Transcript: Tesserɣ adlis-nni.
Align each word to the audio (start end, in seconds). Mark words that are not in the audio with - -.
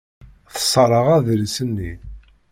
Tesserɣ 0.53 1.05
adlis-nni. 1.15 1.91